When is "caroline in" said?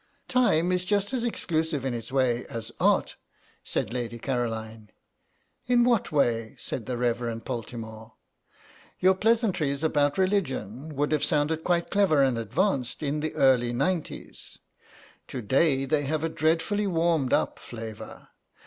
4.17-5.83